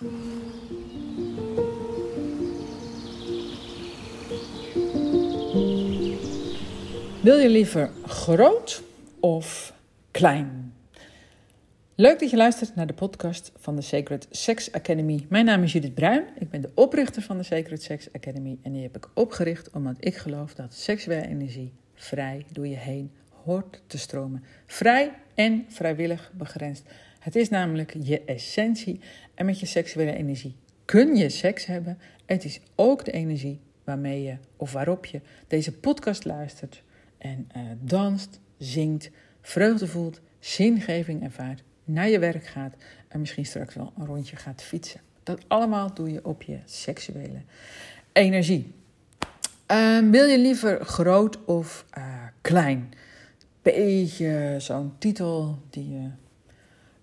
Wil 0.00 0.08
je 7.38 7.48
liever 7.48 7.90
groot 8.06 8.82
of 9.20 9.74
klein? 10.10 10.74
Leuk 11.94 12.20
dat 12.20 12.30
je 12.30 12.36
luistert 12.36 12.74
naar 12.74 12.86
de 12.86 12.92
podcast 12.92 13.52
van 13.56 13.76
de 13.76 13.82
Sacred 13.82 14.26
Sex 14.30 14.72
Academy. 14.72 15.26
Mijn 15.28 15.44
naam 15.44 15.62
is 15.62 15.72
Judith 15.72 15.94
Bruin. 15.94 16.24
Ik 16.38 16.50
ben 16.50 16.60
de 16.60 16.70
oprichter 16.74 17.22
van 17.22 17.36
de 17.36 17.42
Sacred 17.42 17.82
Sex 17.82 18.12
Academy. 18.12 18.58
En 18.62 18.72
die 18.72 18.82
heb 18.82 18.96
ik 18.96 19.08
opgericht 19.14 19.70
omdat 19.70 19.96
ik 19.98 20.16
geloof 20.16 20.54
dat 20.54 20.74
seksuele 20.74 21.26
energie 21.26 21.72
vrij 21.94 22.46
door 22.52 22.66
je 22.66 22.76
heen 22.76 23.10
hoort 23.44 23.82
te 23.86 23.98
stromen. 23.98 24.44
Vrij 24.66 25.12
en 25.34 25.64
vrijwillig 25.68 26.30
begrensd. 26.34 26.88
Het 27.20 27.36
is 27.36 27.48
namelijk 27.48 27.96
je 28.02 28.24
essentie. 28.24 29.00
En 29.34 29.46
met 29.46 29.60
je 29.60 29.66
seksuele 29.66 30.14
energie 30.14 30.56
kun 30.84 31.16
je 31.16 31.28
seks 31.28 31.66
hebben. 31.66 31.98
Het 32.26 32.44
is 32.44 32.60
ook 32.74 33.04
de 33.04 33.12
energie 33.12 33.60
waarmee 33.84 34.22
je 34.22 34.36
of 34.56 34.72
waarop 34.72 35.04
je 35.04 35.20
deze 35.46 35.72
podcast 35.72 36.24
luistert 36.24 36.82
en 37.18 37.48
uh, 37.56 37.62
danst, 37.80 38.40
zingt, 38.58 39.10
vreugde 39.40 39.86
voelt, 39.86 40.20
zingeving 40.38 41.22
ervaart, 41.22 41.62
naar 41.84 42.08
je 42.08 42.18
werk 42.18 42.46
gaat 42.46 42.74
en 43.08 43.20
misschien 43.20 43.46
straks 43.46 43.74
wel 43.74 43.92
een 43.98 44.06
rondje 44.06 44.36
gaat 44.36 44.62
fietsen. 44.62 45.00
Dat 45.22 45.44
allemaal 45.48 45.94
doe 45.94 46.10
je 46.10 46.24
op 46.24 46.42
je 46.42 46.58
seksuele 46.64 47.42
energie. 48.12 48.74
Uh, 49.70 50.10
wil 50.10 50.26
je 50.26 50.38
liever 50.38 50.84
groot 50.84 51.44
of 51.44 51.84
uh, 51.98 52.04
klein? 52.40 52.88
Beetje 53.62 54.54
zo'n 54.58 54.92
titel 54.98 55.58
die 55.70 55.90
je 55.90 56.08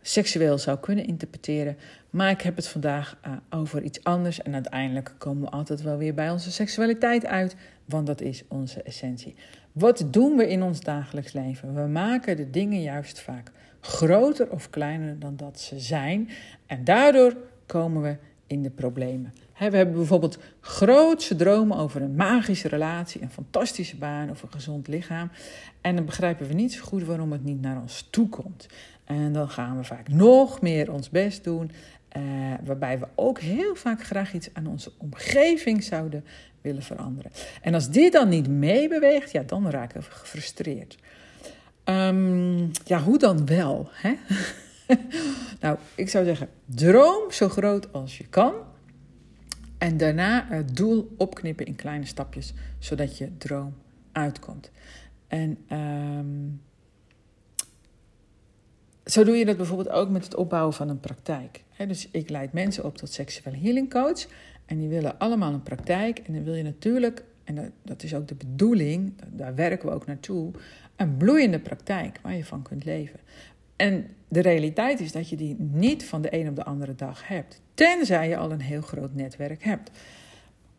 seksueel 0.08 0.58
zou 0.58 0.78
kunnen 0.78 1.06
interpreteren. 1.06 1.78
Maar 2.10 2.30
ik 2.30 2.42
heb 2.42 2.56
het 2.56 2.68
vandaag 2.68 3.18
uh, 3.26 3.32
over 3.50 3.84
iets 3.84 4.04
anders. 4.04 4.42
En 4.42 4.54
uiteindelijk 4.54 5.16
komen 5.18 5.44
we 5.44 5.50
altijd 5.50 5.82
wel 5.82 5.98
weer 5.98 6.14
bij 6.14 6.32
onze 6.32 6.52
seksualiteit 6.52 7.26
uit. 7.26 7.56
Want 7.86 8.08
dat 8.08 8.22
is 8.22 8.44
onze 8.48 8.82
essentie. 8.82 9.36
Wat 9.72 10.08
doen 10.12 10.38
we 10.38 10.48
in 10.48 10.64
ons 10.64 10.80
dagelijks 10.80 11.34
leven? 11.34 11.74
We 11.74 11.88
maken 11.90 12.38
de 12.38 12.50
dingen 12.50 12.82
juist 12.82 13.22
vaak 13.22 13.52
groter 13.82 14.50
of 14.52 14.70
kleiner 14.70 15.20
dan 15.20 15.36
dat 15.36 15.60
ze 15.60 15.80
zijn. 15.80 16.30
En 16.66 16.84
daardoor 16.84 17.36
komen 17.66 18.02
we 18.02 18.18
in 18.48 18.62
de 18.62 18.70
problemen. 18.70 19.34
We 19.58 19.76
hebben 19.76 19.96
bijvoorbeeld 19.96 20.38
grootse 20.60 21.36
dromen 21.36 21.78
over 21.78 22.02
een 22.02 22.16
magische 22.16 22.68
relatie, 22.68 23.22
een 23.22 23.30
fantastische 23.30 23.96
baan 23.96 24.30
of 24.30 24.42
een 24.42 24.52
gezond 24.52 24.88
lichaam. 24.88 25.32
En 25.82 25.96
dan 25.96 26.06
begrijpen 26.06 26.48
we 26.48 26.54
niet 26.54 26.74
zo 26.74 26.84
goed 26.84 27.04
waarom 27.04 27.32
het 27.32 27.44
niet 27.44 27.62
naar 27.62 27.82
ons 27.82 28.08
toe 28.10 28.30
komt. 28.30 28.68
En 29.08 29.34
dan 29.34 29.50
gaan 29.50 29.78
we 29.78 29.84
vaak 29.84 30.08
nog 30.08 30.62
meer 30.62 30.92
ons 30.92 31.10
best 31.10 31.44
doen. 31.44 31.72
Uh, 32.18 32.24
waarbij 32.64 33.00
we 33.00 33.08
ook 33.16 33.40
heel 33.40 33.76
vaak 33.76 34.04
graag 34.04 34.34
iets 34.34 34.50
aan 34.54 34.68
onze 34.68 34.92
omgeving 34.98 35.84
zouden 35.84 36.26
willen 36.62 36.84
veranderen. 36.84 37.32
En 37.62 37.74
als 37.74 37.90
die 37.90 38.12
dan 38.12 38.30
niet 38.30 38.48
meebeweegt, 38.48 39.32
ja, 39.32 39.44
dan 39.44 39.70
raken 39.70 40.02
we 40.02 40.06
gefrustreerd. 40.12 40.98
Um, 41.86 42.72
ja, 42.86 43.02
hoe 43.02 43.18
dan 43.18 43.46
wel? 43.46 43.90
Hè? 43.92 44.16
nou, 45.62 45.78
ik 45.96 46.10
zou 46.10 46.26
zeggen, 46.26 46.50
droom 46.66 47.32
zo 47.32 47.50
groot 47.50 47.94
als 47.94 48.18
je 48.18 48.28
kan. 48.28 48.54
En 49.78 49.98
daarna 49.98 50.46
het 50.50 50.76
doel 50.76 51.14
opknippen 51.18 51.66
in 51.66 51.76
kleine 51.76 52.06
stapjes, 52.06 52.54
zodat 52.80 53.18
je 53.18 53.38
droom 53.38 53.76
uitkomt. 54.12 54.72
En 55.28 55.58
um, 55.72 56.62
zo 59.08 59.24
doe 59.24 59.36
je 59.36 59.46
dat 59.46 59.58
bijvoorbeeld 59.58 59.90
ook 59.90 60.10
met 60.10 60.24
het 60.24 60.36
opbouwen 60.36 60.74
van 60.74 60.90
een 60.90 61.00
praktijk. 61.00 61.64
dus 61.88 62.08
ik 62.12 62.30
leid 62.30 62.54
mensen 62.54 62.84
op 62.86 62.98
tot 62.98 63.12
seksueel 63.12 63.56
healing 63.62 63.90
coach. 63.90 64.28
En 64.66 64.78
die 64.78 64.88
willen 64.88 65.20
allemaal 65.20 65.54
een 65.54 65.64
praktijk. 65.64 66.20
En 66.20 66.34
dan 66.34 66.44
wil 66.44 66.56
je 66.56 66.64
natuurlijk, 66.64 67.24
en 67.44 67.74
dat 67.84 68.04
is 68.04 68.16
ook 68.16 68.28
de 68.28 68.36
bedoeling, 68.36 69.14
daar 69.32 69.56
werken 69.56 69.90
we 69.90 69.96
ook 69.96 70.06
naartoe, 70.06 70.52
een 70.96 71.18
bloeiende 71.18 71.60
praktijk 71.60 72.20
waar 72.22 72.36
je 72.36 72.46
van 72.46 72.62
kunt 72.62 72.86
leven. 72.86 73.20
En 73.76 74.08
de 74.28 74.42
realiteit 74.42 75.00
is 75.00 75.12
dat 75.12 75.30
je 75.30 75.36
die 75.36 75.56
niet 75.60 76.06
van 76.06 76.22
de 76.22 76.34
een 76.34 76.50
op 76.50 76.56
de 76.56 76.64
andere 76.64 76.96
dag 76.96 77.28
hebt. 77.28 77.62
Tenzij 77.74 78.30
je 78.30 78.38
al 78.38 78.52
een 78.52 78.62
heel 78.62 78.82
groot 78.82 79.16
netwerk 79.16 79.64
hebt. 79.64 79.92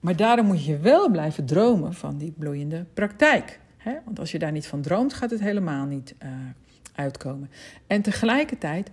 Maar 0.00 0.16
daarom 0.16 0.46
moet 0.46 0.64
je 0.64 0.78
wel 0.78 1.10
blijven 1.10 1.46
dromen 1.46 1.94
van 1.94 2.18
die 2.18 2.32
bloeiende 2.38 2.84
praktijk. 2.94 3.60
Want 4.04 4.18
als 4.18 4.32
je 4.32 4.38
daar 4.38 4.52
niet 4.52 4.66
van 4.66 4.80
droomt, 4.80 5.14
gaat 5.14 5.30
het 5.30 5.40
helemaal 5.40 5.86
niet 5.86 6.14
uh, 6.22 6.30
uitkomen. 6.98 7.50
En 7.86 8.02
tegelijkertijd, 8.02 8.90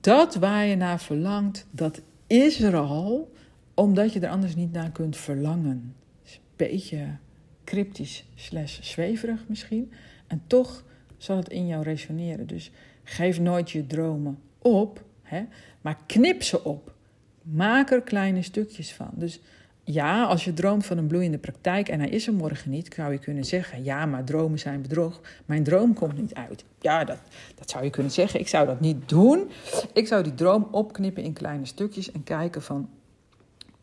dat 0.00 0.34
waar 0.34 0.66
je 0.66 0.76
naar 0.76 1.00
verlangt, 1.00 1.66
dat 1.70 2.00
is 2.26 2.60
er 2.60 2.76
al, 2.76 3.32
omdat 3.74 4.12
je 4.12 4.20
er 4.20 4.28
anders 4.28 4.54
niet 4.54 4.72
naar 4.72 4.90
kunt 4.90 5.16
verlangen. 5.16 5.94
Een 6.24 6.38
beetje 6.56 7.16
cryptisch 7.64 8.24
slash 8.34 8.80
zweverig 8.80 9.44
misschien. 9.48 9.92
En 10.26 10.42
toch 10.46 10.84
zal 11.16 11.36
het 11.36 11.48
in 11.48 11.66
jou 11.66 11.82
resoneren. 11.82 12.46
Dus 12.46 12.70
geef 13.04 13.40
nooit 13.40 13.70
je 13.70 13.86
dromen 13.86 14.38
op, 14.58 15.04
hè, 15.22 15.44
maar 15.80 15.98
knip 16.06 16.42
ze 16.42 16.64
op. 16.64 16.94
Maak 17.42 17.90
er 17.90 18.02
kleine 18.02 18.42
stukjes 18.42 18.92
van. 18.92 19.10
Dus 19.12 19.40
ja, 19.84 20.24
als 20.24 20.44
je 20.44 20.52
droomt 20.52 20.86
van 20.86 20.98
een 20.98 21.06
bloeiende 21.06 21.38
praktijk 21.38 21.88
en 21.88 22.00
hij 22.00 22.08
is 22.08 22.26
er 22.26 22.32
morgen 22.32 22.70
niet, 22.70 22.94
zou 22.94 23.12
je 23.12 23.18
kunnen 23.18 23.44
zeggen: 23.44 23.84
ja, 23.84 24.06
maar 24.06 24.24
dromen 24.24 24.58
zijn 24.58 24.82
bedrog. 24.82 25.20
Mijn 25.46 25.64
droom 25.64 25.94
komt 25.94 26.18
niet 26.18 26.34
uit. 26.34 26.64
Ja, 26.80 27.04
dat, 27.04 27.18
dat 27.54 27.70
zou 27.70 27.84
je 27.84 27.90
kunnen 27.90 28.12
zeggen. 28.12 28.40
Ik 28.40 28.48
zou 28.48 28.66
dat 28.66 28.80
niet 28.80 29.08
doen. 29.08 29.50
Ik 29.92 30.06
zou 30.06 30.22
die 30.22 30.34
droom 30.34 30.68
opknippen 30.70 31.22
in 31.22 31.32
kleine 31.32 31.66
stukjes 31.66 32.12
en 32.12 32.22
kijken 32.22 32.62
van 32.62 32.88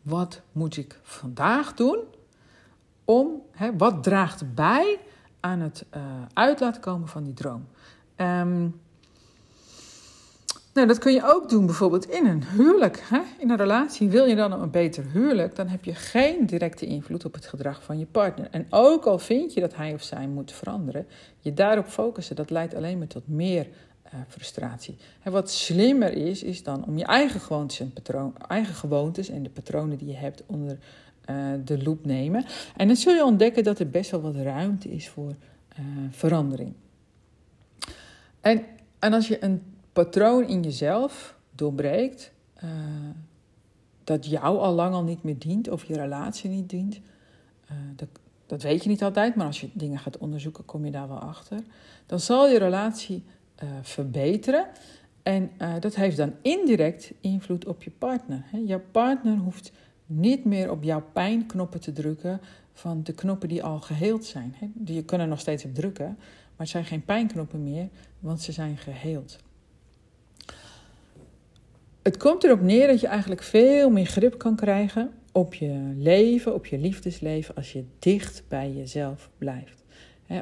wat 0.02 0.40
moet 0.52 0.76
ik 0.76 0.98
vandaag 1.02 1.74
doen 1.74 1.98
om, 3.04 3.42
hè, 3.50 3.76
wat 3.76 4.02
draagt 4.02 4.54
bij 4.54 4.98
aan 5.40 5.60
het 5.60 5.84
uh, 5.96 6.02
uit 6.32 6.60
laten 6.60 6.80
komen 6.80 7.08
van 7.08 7.24
die 7.24 7.34
droom. 7.34 7.66
Um, 8.16 8.80
nou, 10.74 10.86
dat 10.86 10.98
kun 10.98 11.12
je 11.12 11.22
ook 11.24 11.48
doen 11.48 11.66
bijvoorbeeld 11.66 12.08
in 12.10 12.26
een 12.26 12.44
huwelijk. 12.44 13.02
Hè? 13.02 13.20
In 13.38 13.50
een 13.50 13.56
relatie 13.56 14.08
wil 14.08 14.24
je 14.24 14.34
dan 14.34 14.52
een 14.52 14.70
beter 14.70 15.04
huwelijk, 15.12 15.56
dan 15.56 15.68
heb 15.68 15.84
je 15.84 15.94
geen 15.94 16.46
directe 16.46 16.86
invloed 16.86 17.24
op 17.24 17.34
het 17.34 17.46
gedrag 17.46 17.82
van 17.82 17.98
je 17.98 18.06
partner. 18.06 18.48
En 18.50 18.66
ook 18.70 19.04
al 19.04 19.18
vind 19.18 19.54
je 19.54 19.60
dat 19.60 19.74
hij 19.74 19.94
of 19.94 20.02
zij 20.02 20.26
moet 20.26 20.52
veranderen, 20.52 21.06
je 21.38 21.54
daarop 21.54 21.86
focussen, 21.86 22.36
dat 22.36 22.50
leidt 22.50 22.74
alleen 22.74 22.98
maar 22.98 23.06
tot 23.06 23.28
meer 23.28 23.66
uh, 24.14 24.20
frustratie. 24.28 24.96
En 25.22 25.32
wat 25.32 25.50
slimmer 25.50 26.12
is, 26.12 26.42
is 26.42 26.62
dan 26.62 26.84
om 26.84 26.98
je 26.98 27.04
eigen 27.04 27.40
gewoontes 27.40 27.80
en, 27.80 27.92
eigen 28.48 28.74
gewoontes 28.74 29.28
en 29.28 29.42
de 29.42 29.50
patronen 29.50 29.98
die 29.98 30.08
je 30.08 30.16
hebt 30.16 30.42
onder 30.46 30.78
uh, 31.30 31.36
de 31.64 31.82
loep 31.82 32.06
nemen. 32.06 32.44
En 32.76 32.86
dan 32.86 32.96
zul 32.96 33.14
je 33.14 33.24
ontdekken 33.24 33.64
dat 33.64 33.78
er 33.78 33.90
best 33.90 34.10
wel 34.10 34.20
wat 34.20 34.36
ruimte 34.36 34.88
is 34.88 35.08
voor 35.08 35.30
uh, 35.30 35.84
verandering. 36.10 36.72
En, 38.40 38.62
en 38.98 39.12
als 39.12 39.28
je 39.28 39.44
een 39.44 39.62
patroon 40.04 40.48
in 40.48 40.62
jezelf 40.62 41.38
doorbreekt, 41.50 42.32
uh, 42.64 42.70
dat 44.04 44.26
jou 44.26 44.58
al 44.58 44.72
lang 44.74 44.94
al 44.94 45.02
niet 45.02 45.22
meer 45.22 45.38
dient 45.38 45.68
of 45.68 45.84
je 45.84 45.94
relatie 45.94 46.50
niet 46.50 46.70
dient. 46.70 46.94
Uh, 46.94 47.76
dat, 47.96 48.08
dat, 48.46 48.62
weet 48.62 48.82
je 48.82 48.88
niet 48.88 49.02
altijd, 49.02 49.34
maar 49.34 49.46
als 49.46 49.60
je 49.60 49.68
dingen 49.72 49.98
gaat 49.98 50.18
onderzoeken, 50.18 50.64
kom 50.64 50.84
je 50.84 50.90
daar 50.90 51.08
wel 51.08 51.18
achter. 51.18 51.60
Dan 52.06 52.20
zal 52.20 52.48
je 52.48 52.58
relatie 52.58 53.24
uh, 53.62 53.68
verbeteren. 53.82 54.66
En 55.22 55.50
dat 55.80 55.94
heeft 55.94 56.16
dan 56.16 56.32
indirect 56.42 57.12
invloed 57.20 57.66
op 57.66 57.82
je 57.82 57.90
partner. 57.90 58.42
Hè? 58.44 58.58
Jouw 58.58 58.82
partner 58.90 59.36
hoeft 59.36 59.72
niet 60.06 60.44
meer 60.44 60.70
op 60.70 60.82
jouw 60.82 61.04
pijnknoppen 61.12 61.80
te 61.80 61.92
drukken 61.92 62.40
van 62.72 63.02
de 63.02 63.12
knoppen 63.12 63.48
die 63.48 63.62
al 63.62 63.80
geheeld 63.80 64.24
zijn. 64.24 64.54
Hè? 64.56 64.70
Die 64.74 65.04
kunnen 65.04 65.28
nog 65.28 65.40
steeds 65.40 65.64
op 65.64 65.74
drukken, 65.74 66.06
maar 66.06 66.66
het 66.66 66.68
zijn 66.68 66.84
geen 66.84 67.04
pijnknoppen 67.04 67.62
meer, 67.62 67.88
want 68.18 68.40
ze 68.40 68.52
zijn 68.52 68.76
geheeld. 68.76 69.38
Het 72.08 72.16
komt 72.16 72.44
erop 72.44 72.60
neer 72.60 72.86
dat 72.86 73.00
je 73.00 73.06
eigenlijk 73.06 73.42
veel 73.42 73.90
meer 73.90 74.06
grip 74.06 74.38
kan 74.38 74.56
krijgen 74.56 75.10
op 75.32 75.54
je 75.54 75.92
leven, 75.96 76.54
op 76.54 76.66
je 76.66 76.78
liefdesleven, 76.78 77.54
als 77.54 77.72
je 77.72 77.84
dicht 77.98 78.42
bij 78.48 78.72
jezelf 78.72 79.30
blijft. 79.38 79.84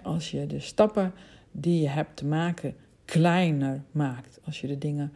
als 0.02 0.30
je 0.30 0.46
de 0.46 0.60
stappen 0.60 1.12
die 1.50 1.80
je 1.80 1.88
hebt 1.88 2.16
te 2.16 2.24
maken 2.26 2.74
kleiner 3.04 3.82
maakt. 3.90 4.38
Als 4.44 4.60
je 4.60 4.66
de 4.66 4.78
dingen 4.78 5.12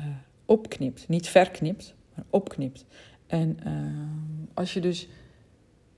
uh, 0.00 0.06
opknipt. 0.44 1.08
Niet 1.08 1.28
verknipt, 1.28 1.94
maar 2.14 2.24
opknipt. 2.30 2.84
En 3.26 3.58
uh, 3.66 4.52
als 4.54 4.74
je 4.74 4.80
dus 4.80 5.08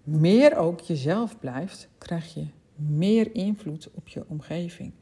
meer 0.03 0.57
ook 0.57 0.81
jezelf 0.81 1.39
blijft, 1.39 1.89
krijg 1.99 2.35
je 2.35 2.47
meer 2.77 3.35
invloed 3.35 3.89
op 3.95 4.09
je 4.09 4.25
omgeving. 4.29 4.93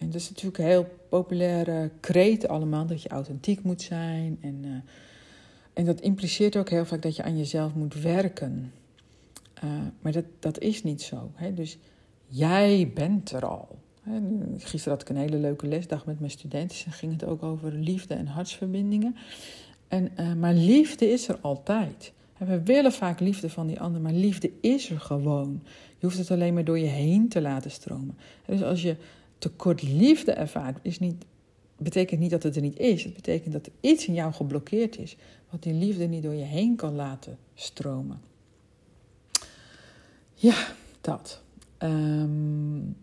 En 0.00 0.06
dat 0.06 0.20
is 0.20 0.28
natuurlijk 0.28 0.58
een 0.58 0.64
heel 0.64 0.88
populaire 1.08 1.90
kreet 2.00 2.48
allemaal, 2.48 2.86
dat 2.86 3.02
je 3.02 3.08
authentiek 3.08 3.62
moet 3.62 3.82
zijn. 3.82 4.38
En, 4.40 4.62
uh, 4.64 4.70
en 5.72 5.84
dat 5.84 6.00
impliceert 6.00 6.56
ook 6.56 6.70
heel 6.70 6.84
vaak 6.84 7.02
dat 7.02 7.16
je 7.16 7.22
aan 7.22 7.38
jezelf 7.38 7.74
moet 7.74 7.94
werken. 7.94 8.72
Uh, 9.64 9.70
maar 10.00 10.12
dat, 10.12 10.24
dat 10.38 10.58
is 10.58 10.82
niet 10.82 11.02
zo. 11.02 11.30
Hè? 11.34 11.54
Dus 11.54 11.78
jij 12.26 12.90
bent 12.94 13.32
er 13.32 13.46
al. 13.46 13.78
Hè? 14.02 14.20
Gisteren 14.58 14.98
had 14.98 15.02
ik 15.02 15.08
een 15.08 15.22
hele 15.22 15.36
leuke 15.36 15.66
lesdag 15.66 16.06
met 16.06 16.18
mijn 16.18 16.30
studenten. 16.30 16.76
En 16.86 16.92
ging 16.92 17.12
het 17.12 17.24
ook 17.24 17.42
over 17.42 17.72
liefde 17.72 18.14
en 18.14 18.26
hartsverbindingen. 18.26 19.16
En, 19.88 20.10
uh, 20.18 20.34
maar 20.34 20.54
liefde 20.54 21.10
is 21.10 21.28
er 21.28 21.38
altijd. 21.40 22.12
En 22.38 22.46
we 22.46 22.62
willen 22.62 22.92
vaak 22.92 23.20
liefde 23.20 23.50
van 23.50 23.66
die 23.66 23.80
ander, 23.80 24.00
maar 24.00 24.12
liefde 24.12 24.50
is 24.60 24.90
er 24.90 25.00
gewoon. 25.00 25.62
Je 25.98 26.06
hoeft 26.06 26.18
het 26.18 26.30
alleen 26.30 26.54
maar 26.54 26.64
door 26.64 26.78
je 26.78 26.86
heen 26.86 27.28
te 27.28 27.40
laten 27.40 27.70
stromen. 27.70 28.18
Dus 28.46 28.62
als 28.62 28.82
je 28.82 28.96
tekort 29.40 29.82
liefde 29.82 30.32
ervaart, 30.32 30.78
is 30.82 30.98
niet, 30.98 31.24
betekent 31.76 32.20
niet 32.20 32.30
dat 32.30 32.42
het 32.42 32.56
er 32.56 32.62
niet 32.62 32.78
is. 32.78 33.04
Het 33.04 33.14
betekent 33.14 33.52
dat 33.52 33.66
er 33.66 33.72
iets 33.80 34.06
in 34.06 34.14
jou 34.14 34.32
geblokkeerd 34.32 34.98
is, 34.98 35.16
wat 35.50 35.62
die 35.62 35.74
liefde 35.74 36.06
niet 36.06 36.22
door 36.22 36.34
je 36.34 36.44
heen 36.44 36.76
kan 36.76 36.94
laten 36.94 37.38
stromen. 37.54 38.20
Ja, 40.34 40.66
dat. 41.00 41.42
Um... 41.78 42.96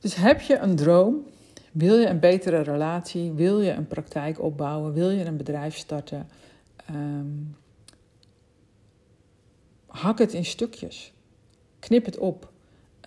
Dus 0.00 0.14
heb 0.14 0.40
je 0.40 0.58
een 0.58 0.76
droom? 0.76 1.26
Wil 1.72 1.98
je 1.98 2.06
een 2.06 2.20
betere 2.20 2.60
relatie? 2.60 3.32
Wil 3.32 3.60
je 3.60 3.70
een 3.70 3.86
praktijk 3.86 4.40
opbouwen? 4.40 4.92
Wil 4.92 5.10
je 5.10 5.24
een 5.24 5.36
bedrijf 5.36 5.76
starten? 5.76 6.28
Um, 6.90 7.56
hak 9.86 10.18
het 10.18 10.32
in 10.32 10.44
stukjes. 10.44 11.12
Knip 11.82 12.04
het 12.04 12.18
op. 12.18 12.50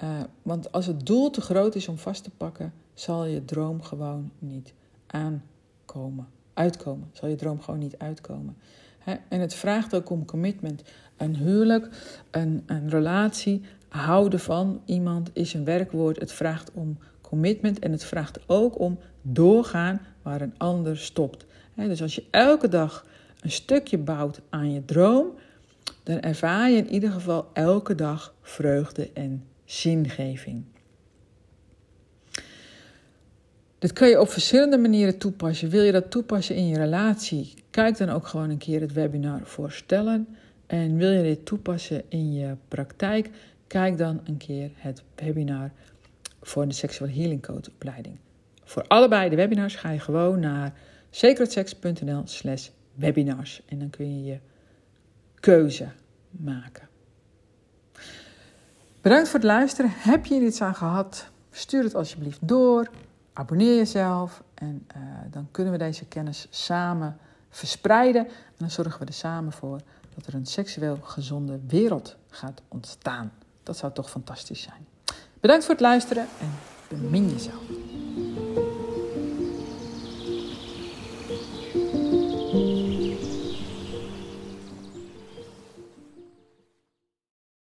Uh, 0.03 0.19
want 0.41 0.71
als 0.71 0.85
het 0.85 1.05
doel 1.05 1.29
te 1.29 1.41
groot 1.41 1.75
is 1.75 1.87
om 1.87 1.97
vast 1.97 2.23
te 2.23 2.29
pakken, 2.29 2.73
zal 2.93 3.25
je 3.25 3.45
droom 3.45 3.81
gewoon 3.81 4.31
niet 4.39 4.73
aankomen. 5.07 6.27
Uitkomen. 6.53 7.09
Zal 7.13 7.29
je 7.29 7.35
droom 7.35 7.61
gewoon 7.61 7.79
niet 7.79 7.97
uitkomen. 7.97 8.57
En 9.29 9.39
het 9.39 9.53
vraagt 9.53 9.95
ook 9.95 10.09
om 10.09 10.25
commitment. 10.25 10.83
Een 11.17 11.35
huwelijk, 11.35 11.89
een, 12.31 12.63
een 12.65 12.89
relatie, 12.89 13.61
houden 13.87 14.39
van 14.39 14.81
iemand 14.85 15.29
is 15.33 15.53
een 15.53 15.65
werkwoord. 15.65 16.19
Het 16.19 16.31
vraagt 16.31 16.71
om 16.73 16.97
commitment 17.21 17.79
en 17.79 17.91
het 17.91 18.03
vraagt 18.03 18.39
ook 18.47 18.79
om 18.79 18.99
doorgaan 19.21 20.01
waar 20.21 20.41
een 20.41 20.57
ander 20.57 20.97
stopt. 20.97 21.45
Dus 21.75 22.01
als 22.01 22.15
je 22.15 22.25
elke 22.31 22.67
dag 22.67 23.05
een 23.41 23.51
stukje 23.51 23.97
bouwt 23.97 24.41
aan 24.49 24.73
je 24.73 24.85
droom, 24.85 25.27
dan 26.05 26.19
ervaar 26.19 26.69
je 26.69 26.77
in 26.77 26.89
ieder 26.89 27.11
geval 27.11 27.49
elke 27.53 27.95
dag 27.95 28.33
vreugde 28.41 29.09
en 29.13 29.43
zingeving. 29.65 30.63
Dit 33.79 33.93
kun 33.93 34.07
je 34.07 34.19
op 34.19 34.29
verschillende 34.29 34.77
manieren 34.77 35.17
toepassen. 35.17 35.69
Wil 35.69 35.83
je 35.83 35.91
dat 35.91 36.11
toepassen 36.11 36.55
in 36.55 36.67
je 36.67 36.77
relatie? 36.77 37.53
Kijk 37.69 37.97
dan 37.97 38.09
ook 38.09 38.27
gewoon 38.27 38.49
een 38.49 38.57
keer 38.57 38.81
het 38.81 38.93
webinar 38.93 39.39
voorstellen. 39.43 40.27
En 40.67 40.97
wil 40.97 41.11
je 41.11 41.23
dit 41.23 41.45
toepassen 41.45 42.03
in 42.09 42.33
je 42.33 42.55
praktijk? 42.67 43.29
Kijk 43.67 43.97
dan 43.97 44.21
een 44.23 44.37
keer 44.37 44.69
het 44.75 45.03
webinar 45.15 45.71
voor 46.41 46.67
de 46.67 46.73
Sexual 46.73 47.09
Healing 47.09 47.41
Code 47.41 47.69
opleiding. 47.73 48.17
Voor 48.63 48.87
allebei 48.87 49.29
de 49.29 49.35
webinars 49.35 49.75
ga 49.75 49.91
je 49.91 49.99
gewoon 49.99 50.39
naar 50.39 50.73
secretsex.nl 51.09 52.21
slash 52.25 52.69
webinars. 52.93 53.61
En 53.65 53.79
dan 53.79 53.89
kun 53.89 54.15
je 54.17 54.23
je 54.31 54.37
keuze 55.45 55.87
maken. 56.29 56.87
Bedankt 59.01 59.29
voor 59.29 59.39
het 59.39 59.47
luisteren. 59.47 59.91
Heb 59.93 60.25
je 60.25 60.35
er 60.35 60.41
iets 60.41 60.61
aan 60.61 60.75
gehad? 60.75 61.27
Stuur 61.51 61.83
het 61.83 61.95
alsjeblieft 61.95 62.47
door. 62.47 62.89
Abonneer 63.33 63.75
jezelf. 63.75 64.43
En 64.53 64.87
uh, 64.97 65.01
dan 65.31 65.47
kunnen 65.51 65.73
we 65.73 65.79
deze 65.79 66.05
kennis 66.05 66.47
samen 66.49 67.17
verspreiden. 67.49 68.27
En 68.27 68.55
dan 68.57 68.71
zorgen 68.71 68.99
we 68.99 69.05
er 69.05 69.13
samen 69.13 69.51
voor 69.51 69.79
dat 70.15 70.25
er 70.25 70.33
een 70.33 70.45
seksueel 70.45 70.97
gezonde 71.01 71.59
wereld 71.67 72.17
gaat 72.29 72.61
ontstaan. 72.67 73.31
Dat 73.63 73.77
zou 73.77 73.93
toch 73.93 74.09
fantastisch 74.09 74.61
zijn. 74.61 74.87
Bedankt 75.39 75.65
voor 75.65 75.73
het 75.73 75.83
luisteren 75.83 76.27
en 76.39 76.51
bemin 76.87 77.29
jezelf. 77.29 77.84